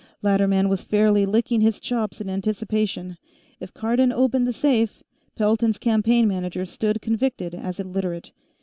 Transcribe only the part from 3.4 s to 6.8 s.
If Cardon opened the safe, Pelton's campaign manager